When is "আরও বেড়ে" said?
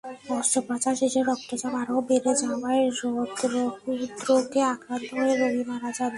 1.81-2.33